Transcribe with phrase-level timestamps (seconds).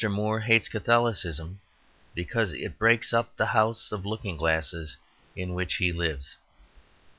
[0.09, 1.59] Moore hates Catholicism
[2.15, 4.97] because it breaks up the house of looking glasses
[5.35, 6.37] in which he lives.